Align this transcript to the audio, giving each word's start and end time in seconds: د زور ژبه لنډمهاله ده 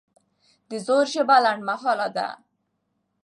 د 0.69 0.71
زور 0.85 1.05
ژبه 1.13 1.37
لنډمهاله 1.45 2.07
ده 2.15 2.27